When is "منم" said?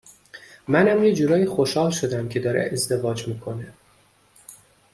0.67-1.03